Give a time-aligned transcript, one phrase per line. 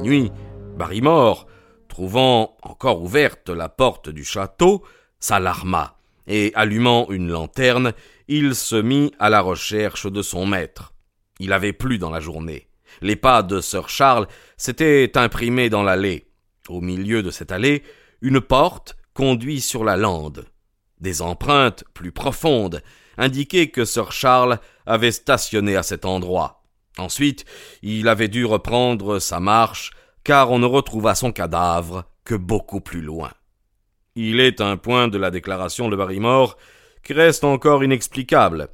[0.00, 0.32] Minuit,
[0.78, 1.46] Barrymore,
[1.88, 4.82] trouvant encore ouverte la porte du château,
[5.18, 7.92] s'alarma, et allumant une lanterne,
[8.28, 10.94] il se mit à la recherche de son maître.
[11.38, 12.68] Il avait plu dans la journée.
[13.02, 14.26] Les pas de Sir Charles
[14.56, 16.26] s'étaient imprimés dans l'allée.
[16.68, 17.82] Au milieu de cette allée,
[18.22, 20.46] une porte conduit sur la lande.
[21.00, 22.82] Des empreintes plus profondes
[23.18, 26.59] indiquaient que Sir Charles avait stationné à cet endroit.
[27.00, 27.46] Ensuite,
[27.82, 29.90] il avait dû reprendre sa marche,
[30.22, 33.32] car on ne retrouva son cadavre que beaucoup plus loin.
[34.16, 36.58] Il est un point de la déclaration de Barrymore
[37.02, 38.68] qui reste encore inexplicable.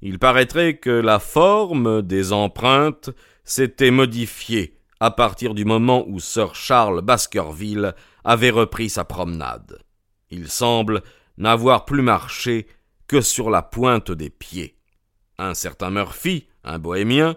[0.00, 3.10] Il paraîtrait que la forme des empreintes
[3.44, 9.78] s'était modifiée à partir du moment où Sir Charles Baskerville avait repris sa promenade.
[10.30, 11.02] Il semble
[11.36, 12.66] n'avoir plus marché
[13.06, 14.78] que sur la pointe des pieds.
[15.38, 17.36] Un certain Murphy, un bohémien,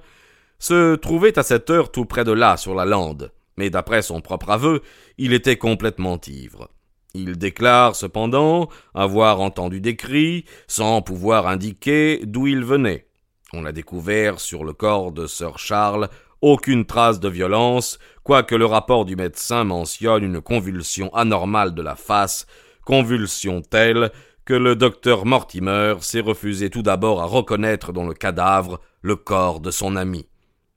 [0.60, 4.22] se trouvait à cette heure tout près de là, sur la lande, mais d'après son
[4.22, 4.82] propre aveu,
[5.18, 6.70] il était complètement ivre.
[7.14, 13.08] Il déclare cependant avoir entendu des cris, sans pouvoir indiquer d'où ils venaient.
[13.52, 16.10] On a découvert sur le corps de Sir Charles
[16.42, 21.96] aucune trace de violence, quoique le rapport du médecin mentionne une convulsion anormale de la
[21.96, 22.46] face,
[22.86, 24.12] convulsion telle
[24.46, 29.60] que le docteur Mortimer s'est refusé tout d'abord à reconnaître dans le cadavre le corps
[29.60, 30.28] de son ami.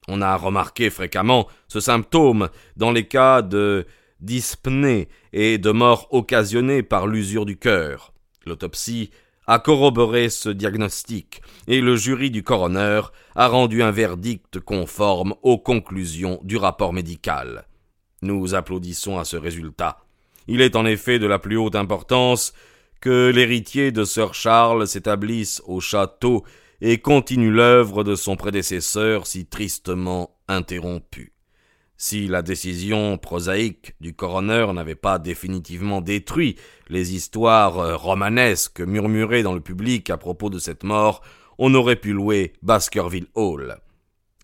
[0.09, 3.87] On a remarqué fréquemment ce symptôme dans les cas de
[4.21, 8.13] dyspnée et de mort occasionnée par l'usure du cœur.
[8.47, 9.11] L'autopsie
[9.47, 13.03] a corroboré ce diagnostic et le jury du coroner
[13.35, 17.67] a rendu un verdict conforme aux conclusions du rapport médical.
[18.23, 19.99] Nous applaudissons à ce résultat.
[20.47, 22.53] Il est en effet de la plus haute importance
[23.01, 26.45] que l'héritier de Sir Charles s'établisse au château
[26.85, 31.33] et continue l'œuvre de son prédécesseur si tristement interrompue.
[31.97, 36.57] Si la décision prosaïque du coroner n'avait pas définitivement détruit
[36.89, 41.23] les histoires romanesques murmurées dans le public à propos de cette mort,
[41.57, 43.77] on aurait pu louer Baskerville Hall.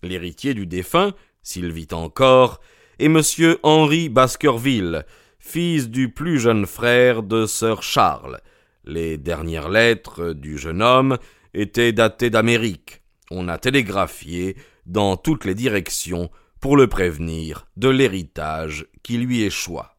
[0.01, 1.11] L'héritier du défunt,
[1.43, 2.61] s'il vit encore,
[2.99, 5.05] est monsieur Henry Baskerville,
[5.39, 8.39] fils du plus jeune frère de Sir Charles.
[8.85, 11.17] Les dernières lettres du jeune homme
[11.53, 13.01] était daté d'Amérique.
[13.31, 16.29] On a télégraphié dans toutes les directions
[16.59, 19.95] pour le prévenir de l'héritage qui lui échoua.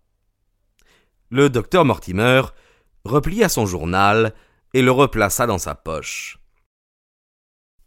[1.30, 2.42] Le docteur Mortimer
[3.04, 4.34] replia son journal
[4.74, 6.38] et le replaça dans sa poche.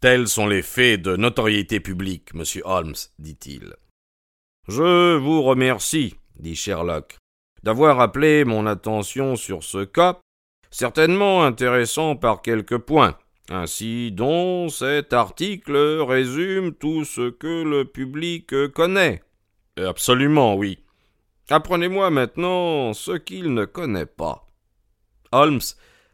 [0.00, 3.74] Tels sont les faits de notoriété publique, monsieur Holmes, dit-il.
[4.68, 7.18] Je vous remercie, dit Sherlock,
[7.62, 10.18] d'avoir appelé mon attention sur ce cas,
[10.70, 13.16] certainement intéressant par quelques points.
[13.50, 19.22] Ainsi donc cet article résume tout ce que le public connaît.
[19.76, 20.78] Absolument, oui.
[21.50, 24.48] Apprenez-moi maintenant ce qu'il ne connaît pas.
[25.30, 25.60] Holmes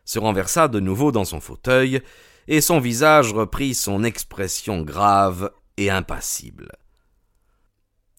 [0.04, 2.00] se renversa de nouveau dans son fauteuil,
[2.48, 6.72] et son visage reprit son expression grave et impassible.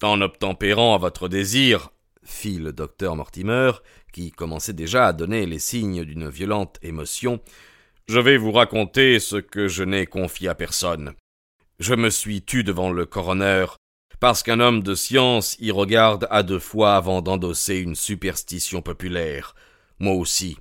[0.02, 1.90] En obtempérant à votre désir,
[2.24, 3.72] fit le docteur Mortimer,
[4.14, 7.42] qui commençait déjà à donner les signes d'une violente émotion,
[8.12, 11.14] je vais vous raconter ce que je n'ai confié à personne.
[11.80, 13.68] Je me suis tu devant le coroner,
[14.20, 19.56] parce qu'un homme de science y regarde à deux fois avant d'endosser une superstition populaire.
[20.00, 20.58] Moi aussi.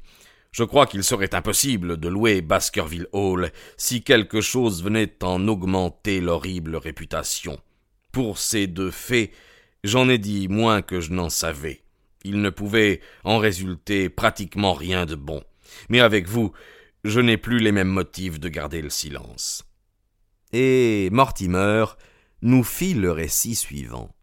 [0.52, 6.20] Je crois qu'il serait impossible de louer Baskerville Hall si quelque chose venait en augmenter
[6.20, 7.58] l'horrible réputation.
[8.12, 9.32] Pour ces deux faits,
[9.82, 11.82] j'en ai dit moins que je n'en savais.
[12.22, 15.42] Il ne pouvait en résulter pratiquement rien de bon.
[15.88, 16.52] Mais avec vous,
[17.04, 19.64] je n'ai plus les mêmes motifs de garder le silence.
[20.52, 21.84] Et Mortimer
[22.42, 24.14] nous fit le récit suivant.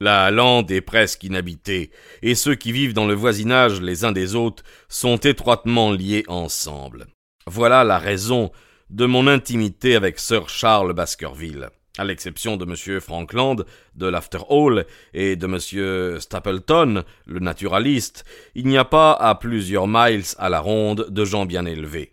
[0.00, 1.90] La lande est presque inhabitée,
[2.22, 7.06] et ceux qui vivent dans le voisinage les uns des autres sont étroitement liés ensemble.
[7.46, 8.52] Voilà la raison
[8.90, 11.70] de mon intimité avec Sir Charles Baskerville.
[11.98, 13.00] À l'exception de M.
[13.00, 13.66] Frankland,
[13.96, 16.20] de l'After Hall et de M.
[16.20, 18.24] Stapleton, le naturaliste,
[18.54, 22.12] il n'y a pas à plusieurs miles à la ronde de gens bien élevés.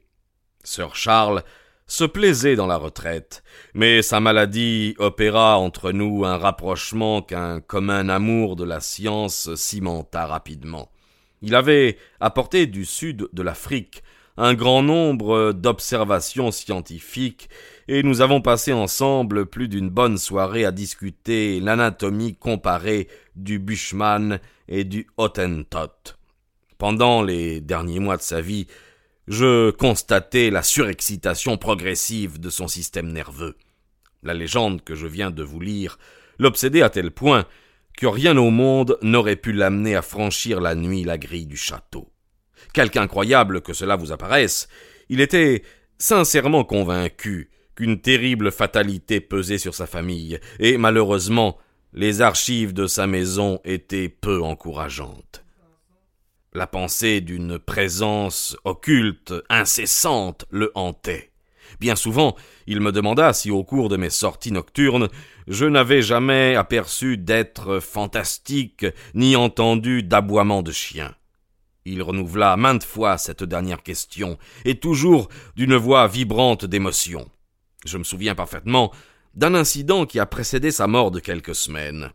[0.64, 1.44] Sir Charles
[1.86, 3.44] se plaisait dans la retraite,
[3.76, 10.26] mais sa maladie opéra entre nous un rapprochement qu'un commun amour de la science cimenta
[10.26, 10.90] rapidement.
[11.44, 14.02] Il avait apporté du sud de l'Afrique
[14.38, 17.50] un grand nombre d'observations scientifiques,
[17.88, 24.40] et nous avons passé ensemble plus d'une bonne soirée à discuter l'anatomie comparée du Bushman
[24.68, 26.16] et du Hottentot.
[26.78, 28.68] Pendant les derniers mois de sa vie,
[29.28, 33.56] je constatais la surexcitation progressive de son système nerveux.
[34.24, 35.98] La légende que je viens de vous lire
[36.38, 37.46] l'obsédait à tel point
[37.98, 42.12] que rien au monde n'aurait pu l'amener à franchir la nuit la grille du château.
[42.74, 44.68] Quelque incroyable que cela vous apparaisse,
[45.10, 45.64] il était
[45.98, 51.58] sincèrement convaincu qu'une terrible fatalité pesait sur sa famille, et malheureusement
[51.94, 55.46] les archives de sa maison étaient peu encourageantes.
[56.54, 61.32] La pensée d'une présence occulte, incessante, le hantait.
[61.80, 62.36] Bien souvent,
[62.68, 65.10] il me demanda si au cours de mes sorties nocturnes,
[65.48, 71.14] je n'avais jamais aperçu d'êtres fantastiques, ni entendu d'aboiements de chiens.
[71.86, 77.30] Il renouvela maintes fois cette dernière question, et toujours d'une voix vibrante d'émotion.
[77.86, 78.92] Je me souviens parfaitement
[79.36, 82.12] d'un incident qui a précédé sa mort de quelques semaines.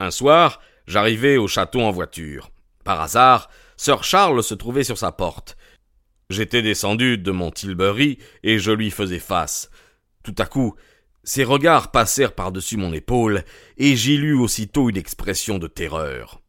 [0.00, 2.50] Un soir, j'arrivai au château en voiture.
[2.84, 3.48] Par hasard,
[3.78, 5.56] Sir Charles se trouvait sur sa porte.
[6.28, 9.70] J'étais descendu de mon Tilbury et je lui faisais face.
[10.24, 10.74] Tout à coup,
[11.24, 13.44] ses regards passèrent par-dessus mon épaule
[13.78, 16.42] et j'y lus aussitôt une expression de terreur.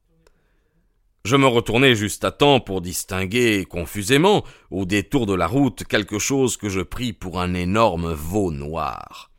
[1.28, 6.20] Je me retournai juste à temps pour distinguer confusément, au détour de la route, quelque
[6.20, 9.30] chose que je pris pour un énorme veau noir.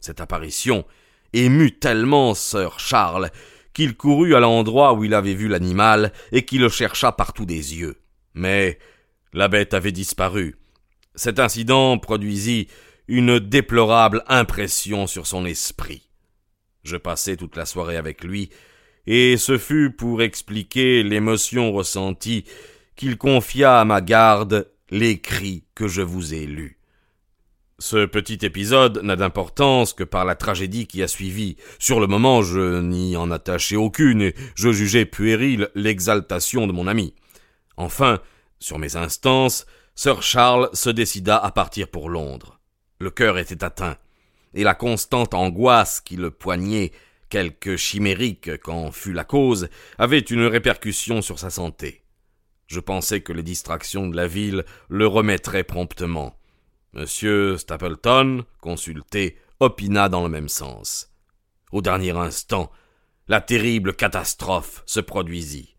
[0.00, 0.84] Cette apparition
[1.32, 3.30] émut tellement Sir Charles
[3.74, 7.76] qu'il courut à l'endroit où il avait vu l'animal et qu'il le chercha partout des
[7.76, 7.94] yeux.
[8.34, 8.80] Mais
[9.32, 10.56] la bête avait disparu.
[11.14, 12.66] Cet incident produisit
[13.06, 16.10] une déplorable impression sur son esprit.
[16.82, 18.50] Je passai toute la soirée avec lui,
[19.06, 22.44] et ce fut pour expliquer l'émotion ressentie
[22.96, 26.78] qu'il confia à ma garde les cris que je vous ai lus.
[27.78, 31.56] Ce petit épisode n'a d'importance que par la tragédie qui a suivi.
[31.78, 36.86] Sur le moment, je n'y en attachai aucune et je jugeais puéril l'exaltation de mon
[36.86, 37.14] ami.
[37.76, 38.20] Enfin,
[38.60, 42.60] sur mes instances, Sir Charles se décida à partir pour Londres.
[42.98, 43.96] Le cœur était atteint,
[44.54, 46.92] et la constante angoisse qui le poignait,
[47.28, 49.68] quelque chimérique qu'en fût la cause,
[49.98, 52.02] avait une répercussion sur sa santé.
[52.66, 56.38] Je pensais que les distractions de la ville le remettraient promptement.
[56.92, 61.12] Monsieur Stapleton, consulté, opina dans le même sens.
[61.72, 62.70] Au dernier instant,
[63.28, 65.76] la terrible catastrophe se produisit.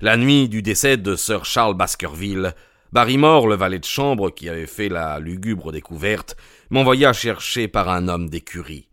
[0.00, 2.54] La nuit du décès de Sir Charles Baskerville,
[2.92, 6.36] Barrymore, le valet de chambre qui avait fait la lugubre découverte,
[6.70, 8.88] m'envoya chercher par un homme d'écurie.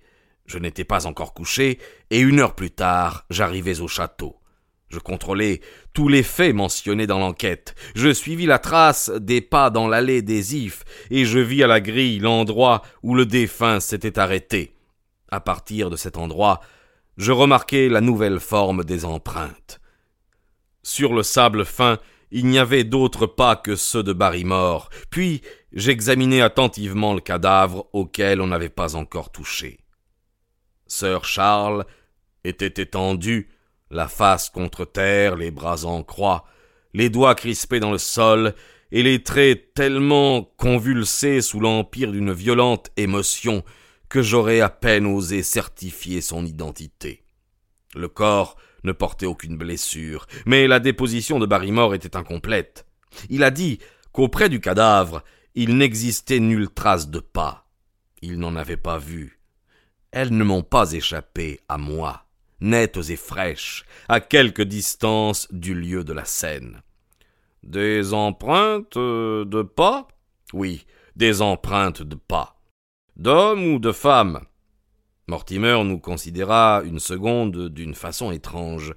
[0.52, 4.36] Je n'étais pas encore couché, et une heure plus tard, j'arrivais au château.
[4.90, 5.62] Je contrôlai
[5.94, 7.74] tous les faits mentionnés dans l'enquête.
[7.96, 11.80] Je suivis la trace des pas dans l'allée des ifs, et je vis à la
[11.80, 14.76] grille l'endroit où le défunt s'était arrêté.
[15.30, 16.60] À partir de cet endroit,
[17.16, 19.80] je remarquai la nouvelle forme des empreintes.
[20.84, 21.98] Sur le sable fin,
[22.30, 28.42] il n'y avait d'autres pas que ceux de Barrymore, puis j'examinai attentivement le cadavre auquel
[28.42, 29.81] on n'avait pas encore touché.
[30.92, 31.86] Sir Charles
[32.44, 33.48] était étendu,
[33.92, 36.44] la face contre terre, les bras en croix,
[36.94, 38.54] les doigts crispés dans le sol,
[38.92, 43.64] et les traits tellement convulsés sous l'empire d'une violente émotion
[44.10, 47.24] que j'aurais à peine osé certifier son identité.
[47.96, 52.86] Le corps ne portait aucune blessure, mais la déposition de Barrymore était incomplète.
[53.30, 53.80] Il a dit
[54.12, 55.24] qu'auprès du cadavre,
[55.56, 57.70] il n'existait nulle trace de pas.
[58.22, 59.41] Il n'en avait pas vu.
[60.12, 62.26] Elles ne m'ont pas échappé à moi
[62.62, 66.82] nettes et fraîches, à quelque distance du lieu de la scène.
[67.64, 70.08] Des empreintes de pas?
[70.54, 72.60] Oui, des empreintes de pas.
[73.18, 74.42] D'hommes ou de femmes?
[75.28, 78.94] Mortimer nous considéra une seconde d'une façon étrange.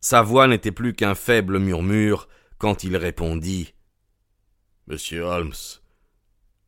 [0.00, 3.74] Sa voix n'était plus qu'un faible murmure quand il répondit
[4.86, 5.52] Monsieur Holmes,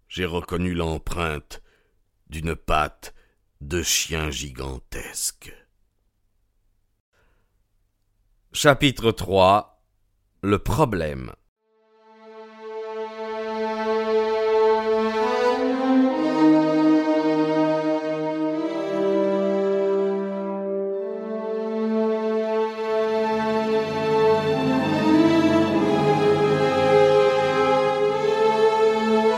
[0.09, 1.63] j'ai reconnu l'empreinte
[2.29, 3.15] d'une patte
[3.61, 5.55] de chien gigantesque.
[8.53, 9.83] Chapitre 3
[10.43, 11.33] Le problème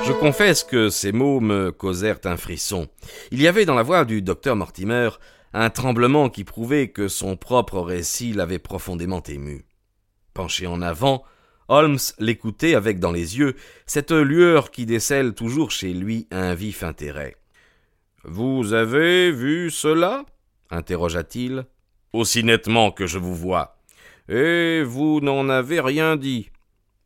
[0.06, 2.86] Je confesse que ces mots me causèrent un frisson.
[3.32, 5.08] Il y avait dans la voix du docteur Mortimer
[5.52, 9.64] un tremblement qui prouvait que son propre récit l'avait profondément ému.
[10.32, 11.24] Penché en avant,
[11.66, 16.84] Holmes l'écoutait avec dans les yeux cette lueur qui décèle toujours chez lui un vif
[16.84, 17.34] intérêt.
[18.22, 20.24] Vous avez vu cela?
[20.70, 21.66] interrogea-t-il.
[22.12, 23.76] Aussi nettement que je vous vois.
[24.28, 26.50] Et vous n'en avez rien dit.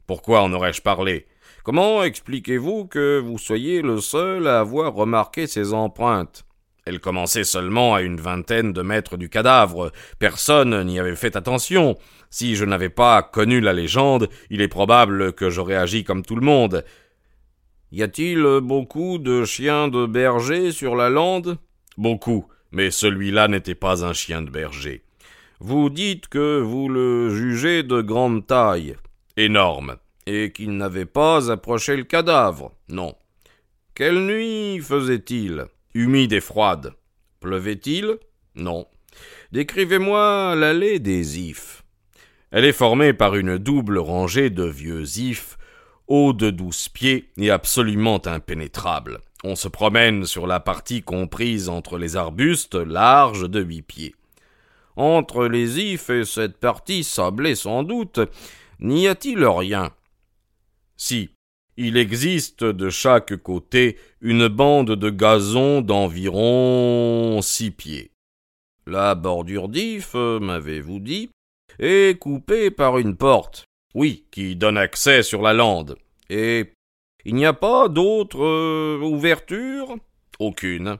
[0.06, 1.26] Pourquoi en aurais-je parlé?
[1.62, 6.44] Comment expliquez-vous que vous soyez le seul à avoir remarqué ces empreintes?
[6.86, 9.92] Elles commençaient seulement à une vingtaine de mètres du cadavre.
[10.18, 11.96] Personne n'y avait fait attention.
[12.30, 16.36] Si je n'avais pas connu la légende, il est probable que j'aurais agi comme tout
[16.36, 16.84] le monde.
[17.92, 21.58] Y a-t-il beaucoup de chiens de berger sur la lande?
[21.98, 25.02] Beaucoup, mais celui-là n'était pas un chien de berger.
[25.58, 28.96] Vous dites que vous le jugez de grande taille.
[29.36, 29.96] Énorme.
[30.32, 32.72] Et qu'il n'avait pas approché le cadavre.
[32.88, 33.16] Non.
[33.96, 35.64] Quelle nuit faisait-il?
[35.92, 36.94] Humide et froide.
[37.40, 38.16] Pleuvait-il?
[38.54, 38.86] Non.
[39.50, 41.82] Décrivez-moi l'allée des ifs.
[42.52, 45.58] Elle est formée par une double rangée de vieux ifs,
[46.06, 49.18] hauts de douze pieds et absolument impénétrables.
[49.42, 54.14] On se promène sur la partie comprise entre les arbustes, large de huit pieds.
[54.94, 58.20] Entre les ifs et cette partie sablée sans doute,
[58.78, 59.90] n'y a-t-il rien?
[61.02, 61.30] Si,
[61.78, 68.10] il existe de chaque côté une bande de gazon d'environ six pieds.
[68.86, 71.30] La bordure d'if, m'avez-vous dit,
[71.78, 73.64] est coupée par une porte,
[73.94, 75.96] oui, qui donne accès sur la lande.
[76.28, 76.70] Et
[77.24, 79.96] il n'y a pas d'autre euh, ouverture?
[80.38, 80.98] Aucune.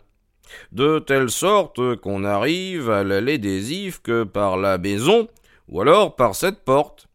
[0.72, 5.28] De telle sorte qu'on arrive à l'allée des ifs que par la maison,
[5.68, 7.09] ou alors par cette porte.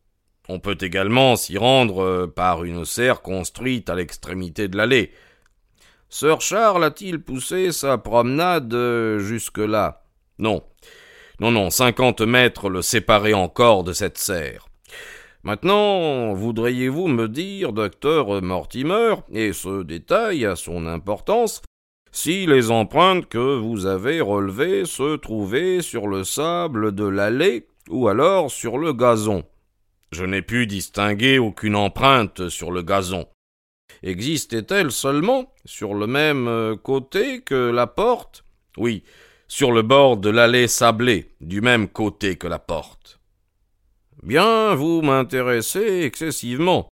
[0.47, 5.11] On peut également s'y rendre euh, par une serre construite à l'extrémité de l'allée.
[6.09, 10.03] Sir Charles a-t-il poussé sa promenade euh, jusque-là?
[10.37, 10.63] Non.
[11.39, 14.67] Non, non, cinquante mètres le séparaient encore de cette serre.
[15.43, 21.61] Maintenant, voudriez-vous me dire, docteur Mortimer, et ce détail a son importance,
[22.11, 28.07] si les empreintes que vous avez relevées se trouvaient sur le sable de l'allée ou
[28.07, 29.43] alors sur le gazon?
[30.15, 33.27] Je n'ai pu distinguer aucune empreinte sur le gazon.
[34.01, 38.45] Existait-elle seulement sur le même côté que la porte?
[38.77, 39.03] Oui,
[39.49, 43.19] sur le bord de l'allée sablée, du même côté que la porte.
[44.23, 46.87] Bien, vous m'intéressez excessivement.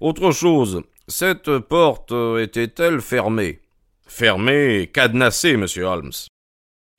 [0.00, 3.62] Autre chose, cette porte était-elle fermée?
[4.06, 6.12] Fermée et cadenassée, monsieur Holmes.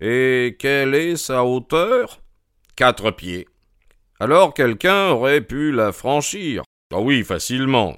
[0.02, 2.20] Et quelle est sa hauteur?
[2.76, 3.48] Quatre pieds.
[4.20, 6.64] Alors quelqu'un aurait pu la franchir.
[6.94, 7.98] Ah oui, facilement.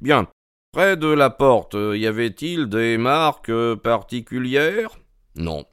[0.00, 0.28] Bien.
[0.72, 3.52] Près de la porte, y avait-il des marques
[3.82, 4.98] particulières?
[5.36, 5.64] Non.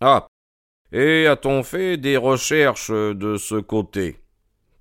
[0.00, 0.26] Ah.
[0.92, 4.18] Et a-t-on fait des recherches de ce côté?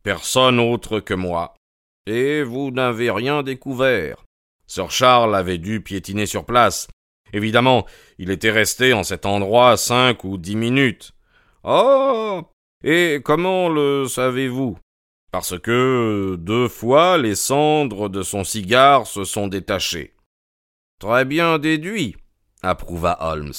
[0.01, 1.53] Personne autre que moi.
[2.05, 4.25] Et vous n'avez rien découvert?
[4.67, 6.87] Sir Charles avait dû piétiner sur place.
[7.31, 7.85] Évidemment,
[8.17, 11.13] il était resté en cet endroit cinq ou dix minutes.
[11.63, 12.43] Oh.
[12.83, 14.77] Et comment le savez-vous?
[15.31, 20.13] Parce que deux fois les cendres de son cigare se sont détachées.
[20.99, 22.15] Très bien déduit,
[22.61, 23.53] approuva Holmes.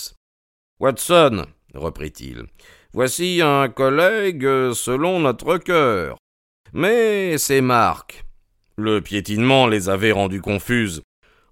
[0.78, 2.44] Watson, reprit-il,
[2.92, 6.16] voici un collègue selon notre cœur.
[6.74, 8.24] Mais ces marques.
[8.76, 11.00] Le piétinement les avait rendues confuses.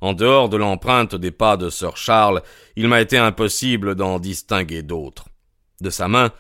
[0.01, 2.43] En dehors de l'empreinte des pas de Sir Charles,
[2.77, 5.27] il m'a été impossible d'en distinguer d'autres.
[5.81, 6.33] De sa main,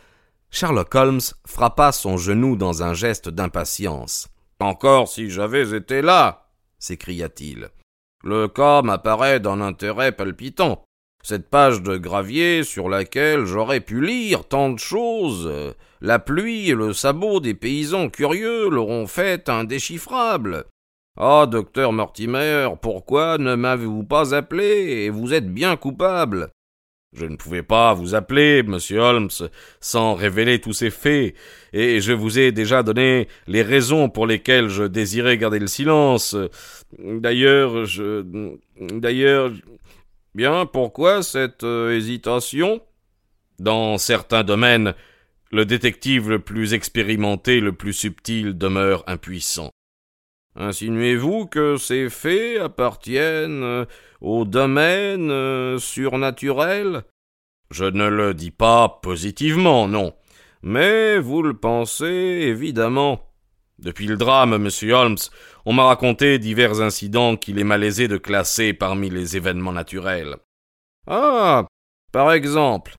[0.54, 4.28] Sherlock Holmes frappa son genou dans un geste d'impatience.
[4.61, 7.71] Encore si j'avais été là s'écria-t-il.
[8.23, 10.85] Le cas m'apparaît d'un intérêt palpitant.
[11.25, 15.75] Cette page de gravier sur laquelle j'aurais pu lire tant de choses.
[16.00, 20.66] La pluie et le sabot des paysans curieux l'auront fait indéchiffrable.
[21.16, 25.04] Ah, docteur Mortimer, pourquoi ne m'avez-vous pas appelé?
[25.04, 26.50] Et vous êtes bien coupable
[27.12, 29.28] je ne pouvais pas vous appeler, monsieur Holmes,
[29.81, 31.35] sans révéler tous ces faits,
[31.73, 36.37] et je vous ai déjà donné les raisons pour lesquelles je désirais garder le silence.
[36.99, 38.25] D'ailleurs, je.
[38.81, 39.50] D'ailleurs.
[40.35, 42.81] Bien, pourquoi cette euh, hésitation?
[43.59, 44.95] Dans certains domaines,
[45.50, 49.71] le détective le plus expérimenté, le plus subtil demeure impuissant.
[50.57, 53.85] Insinuez-vous que ces faits appartiennent euh,
[54.23, 57.02] au domaine euh, surnaturel?
[57.71, 60.14] Je ne le dis pas positivement, non.
[60.62, 63.29] Mais vous le pensez évidemment.
[63.79, 65.17] Depuis le drame, monsieur Holmes,
[65.67, 70.37] on m'a raconté divers incidents qu'il est malaisé de classer parmi les événements naturels.
[71.09, 71.67] Ah.
[72.12, 72.95] Par exemple.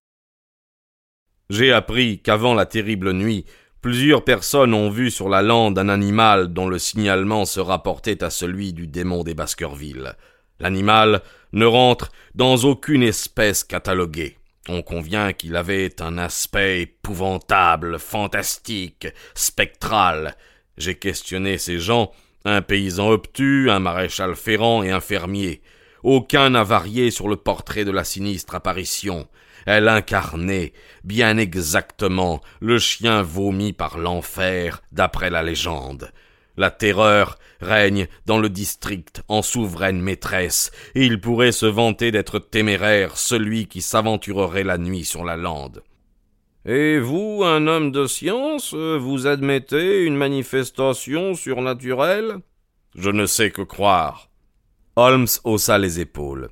[1.49, 3.45] J'ai appris qu'avant la terrible nuit,
[3.81, 8.29] plusieurs personnes ont vu sur la lande un animal dont le signalement se rapportait à
[8.29, 10.15] celui du démon des Baskerville.
[10.63, 14.37] L'animal ne rentre dans aucune espèce cataloguée.
[14.69, 20.37] On convient qu'il avait un aspect épouvantable, fantastique, spectral.
[20.77, 22.13] J'ai questionné ces gens,
[22.45, 25.61] un paysan obtus, un maréchal ferrant et un fermier.
[26.01, 29.27] Aucun n'a varié sur le portrait de la sinistre apparition.
[29.65, 30.71] Elle incarnait,
[31.03, 36.09] bien exactement, le chien vomi par l'enfer, d'après la légende.
[36.55, 42.39] La terreur règne dans le district en souveraine maîtresse, et il pourrait se vanter d'être
[42.39, 45.83] téméraire celui qui s'aventurerait la nuit sur la lande.
[46.65, 52.37] Et vous, un homme de science, vous admettez une manifestation surnaturelle?
[52.95, 54.29] Je ne sais que croire.
[54.95, 56.49] Holmes haussa les épaules.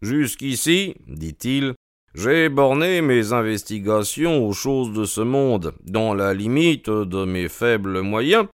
[0.00, 1.74] Jusqu'ici, dit-il,
[2.14, 8.00] j'ai borné mes investigations aux choses de ce monde, dans la limite de mes faibles
[8.00, 8.46] moyens,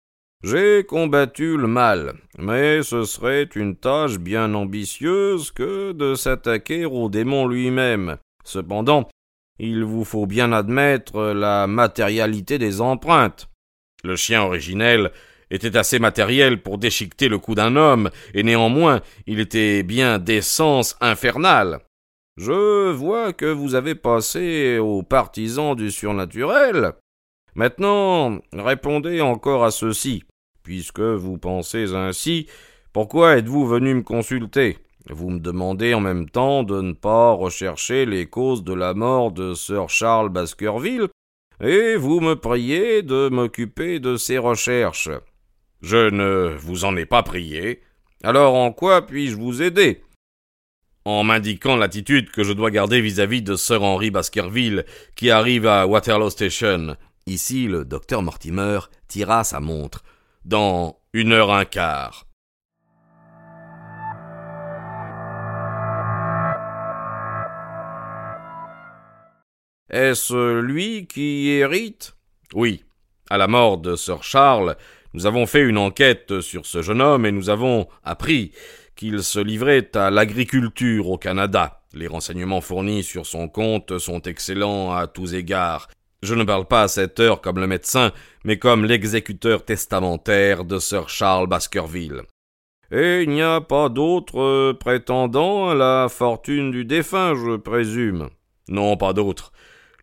[0.43, 7.09] j'ai combattu le mal, mais ce serait une tâche bien ambitieuse que de s'attaquer au
[7.09, 8.17] démon lui-même.
[8.43, 9.07] Cependant,
[9.59, 13.49] il vous faut bien admettre la matérialité des empreintes.
[14.03, 15.11] Le chien originel
[15.51, 20.97] était assez matériel pour déchiqueter le cou d'un homme, et néanmoins il était bien d'essence
[21.01, 21.81] infernale.
[22.37, 26.93] Je vois que vous avez passé aux partisans du surnaturel.
[27.55, 30.23] Maintenant, répondez encore à ceci.
[30.63, 32.47] Puisque vous pensez ainsi,
[32.93, 34.77] pourquoi êtes-vous venu me consulter?
[35.09, 39.31] Vous me demandez en même temps de ne pas rechercher les causes de la mort
[39.31, 41.07] de Sir Charles Baskerville,
[41.63, 45.09] et vous me priez de m'occuper de ces recherches.
[45.81, 47.81] Je ne vous en ai pas prié.
[48.23, 50.03] Alors en quoi puis-je vous aider?
[51.05, 55.87] En m'indiquant l'attitude que je dois garder vis-à-vis de Sir Henry Baskerville, qui arrive à
[55.87, 56.95] Waterloo Station.
[57.27, 60.03] Ici, le docteur Mortimer tira sa montre
[60.43, 62.25] dans une heure un quart.
[69.91, 72.15] Est-ce lui qui hérite?
[72.53, 72.85] Oui.
[73.29, 74.77] À la mort de Sir Charles,
[75.13, 78.53] nous avons fait une enquête sur ce jeune homme et nous avons appris
[78.95, 81.81] qu'il se livrait à l'agriculture au Canada.
[81.93, 85.89] Les renseignements fournis sur son compte sont excellents à tous égards.
[86.23, 88.11] Je ne parle pas à cette heure comme le médecin,
[88.43, 92.21] mais comme l'exécuteur testamentaire de Sir Charles Baskerville.
[92.91, 98.29] Et il n'y a pas d'autres prétendants à la fortune du défunt, je présume.
[98.69, 99.51] Non, pas d'autres.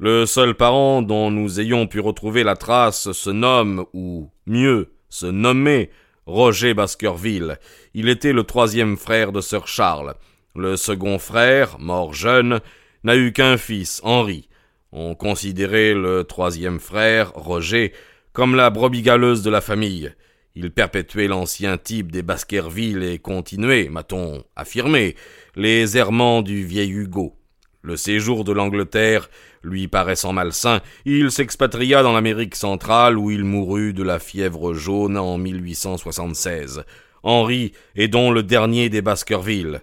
[0.00, 5.26] Le seul parent dont nous ayons pu retrouver la trace se nomme, ou mieux, se
[5.26, 5.90] nommait
[6.26, 7.59] Roger Baskerville.
[7.94, 10.14] Il était le troisième frère de Sir Charles.
[10.57, 12.61] Le second frère, mort jeune,
[13.04, 14.47] n'a eu qu'un fils, Henri.
[14.92, 17.92] On considérait le troisième frère, Roger,
[18.33, 20.14] comme la brebis galeuse de la famille.
[20.55, 25.14] Il perpétuait l'ancien type des Baskerville et continuait, m'a-t-on affirmé,
[25.57, 27.37] les errements du vieil Hugo.
[27.83, 29.31] Le séjour de l'Angleterre
[29.62, 35.16] lui paraissant malsain, il s'expatria dans l'Amérique centrale où il mourut de la fièvre jaune
[35.16, 36.85] en 1876.
[37.22, 39.83] Henri est donc le dernier des Baskerville.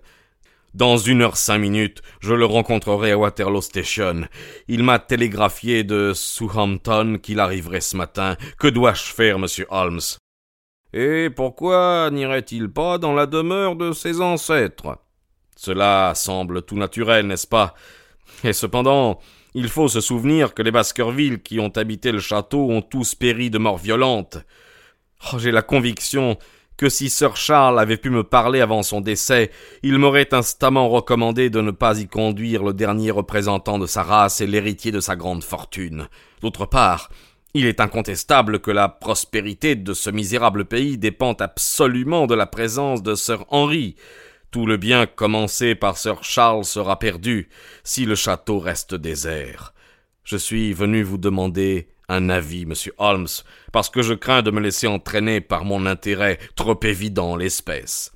[0.75, 4.27] Dans une heure cinq minutes, je le rencontrerai à Waterloo Station.
[4.67, 8.35] Il m'a télégraphié de Southampton qu'il arriverait ce matin.
[8.59, 10.01] Que dois-je faire, monsieur Holmes?
[10.91, 14.97] Et pourquoi n'irait-il pas dans la demeure de ses ancêtres?
[15.55, 17.73] Cela semble tout naturel, n'est-ce pas?
[18.43, 19.19] Et cependant,
[19.53, 23.49] il faut se souvenir que les Baskerville qui ont habité le château ont tous péri
[23.49, 24.39] de mort violente.
[25.31, 26.37] Oh, j'ai la conviction
[26.77, 29.51] que si Sir Charles avait pu me parler avant son décès,
[29.83, 34.41] il m'aurait instamment recommandé de ne pas y conduire le dernier représentant de sa race
[34.41, 36.07] et l'héritier de sa grande fortune.
[36.41, 37.09] D'autre part,
[37.53, 43.01] il est incontestable que la prospérité de ce misérable pays dépend absolument de la présence
[43.01, 43.95] de Sir Henry.
[44.51, 47.47] Tout le bien commencé par Sir Charles sera perdu
[47.85, 49.73] si le château reste désert.
[50.25, 53.27] Je suis venu vous demander un avis, monsieur Holmes,
[53.71, 58.14] parce que je crains de me laisser entraîner par mon intérêt trop évident l'espèce.